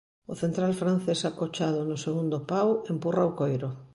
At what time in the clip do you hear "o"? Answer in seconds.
0.31-0.33, 3.29-3.35